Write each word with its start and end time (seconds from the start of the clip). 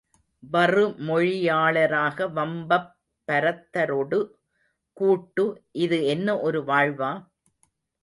வறுமொழியாளராக 0.43 2.27
வம்பப் 2.33 2.89
பரத்தரொடு 3.27 4.19
கூட்டு 4.97 5.45
இது 5.79 5.99
என்ன 6.07 6.39
ஒரு 6.41 6.61
வாழ்வா? 6.63 7.13